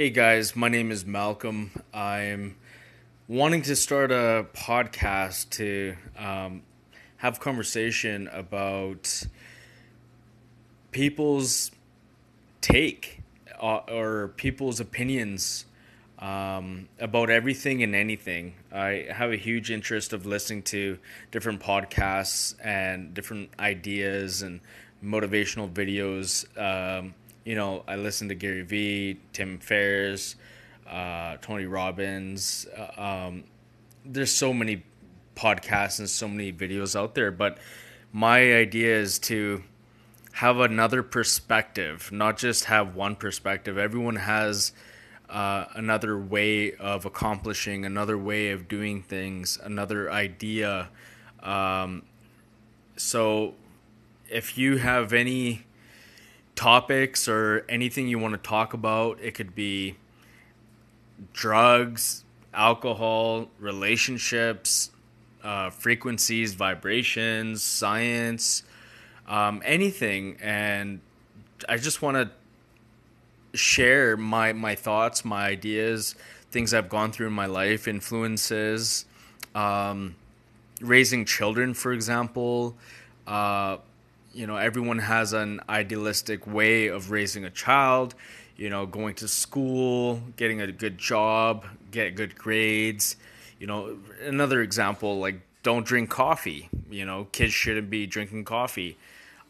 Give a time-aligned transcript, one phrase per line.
[0.00, 1.72] Hey guys, my name is Malcolm.
[1.92, 2.56] I'm
[3.28, 6.62] wanting to start a podcast to um,
[7.18, 9.24] have conversation about
[10.90, 11.70] people's
[12.62, 13.20] take
[13.60, 15.66] uh, or people's opinions
[16.18, 18.54] um, about everything and anything.
[18.72, 20.96] I have a huge interest of listening to
[21.30, 24.60] different podcasts and different ideas and
[25.04, 26.46] motivational videos.
[26.58, 27.12] Um,
[27.44, 30.36] you know, I listen to Gary Vee, Tim Ferriss,
[30.88, 32.66] uh, Tony Robbins.
[32.76, 33.44] Uh, um,
[34.04, 34.84] there's so many
[35.36, 37.58] podcasts and so many videos out there, but
[38.12, 39.62] my idea is to
[40.32, 43.78] have another perspective, not just have one perspective.
[43.78, 44.72] Everyone has
[45.28, 50.88] uh, another way of accomplishing, another way of doing things, another idea.
[51.42, 52.02] Um,
[52.96, 53.54] so,
[54.28, 55.64] if you have any
[56.60, 59.96] topics or anything you want to talk about, it could be
[61.32, 64.90] drugs, alcohol, relationships,
[65.42, 68.62] uh, frequencies, vibrations, science,
[69.26, 70.36] um, anything.
[70.42, 71.00] And
[71.66, 76.14] I just want to share my my thoughts, my ideas,
[76.50, 79.06] things I've gone through in my life, influences,
[79.54, 80.14] um,
[80.82, 82.76] raising children, for example.
[83.26, 83.78] Uh,
[84.32, 88.14] you know, everyone has an idealistic way of raising a child.
[88.56, 93.16] You know, going to school, getting a good job, get good grades.
[93.58, 96.68] You know, another example like don't drink coffee.
[96.90, 98.98] You know, kids shouldn't be drinking coffee.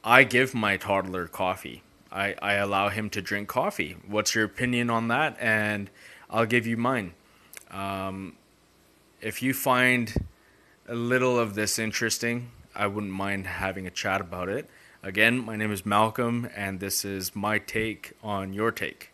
[0.04, 3.96] I give my toddler coffee I, I allow him to drink coffee.
[4.06, 5.36] What's your opinion on that?
[5.40, 5.90] And
[6.28, 7.14] I'll give you mine.
[7.70, 8.36] Um,
[9.20, 10.12] if you find
[10.88, 14.68] a little of this interesting, I wouldn't mind having a chat about it.
[15.02, 19.08] Again, my name is Malcolm, and this is my take on your take.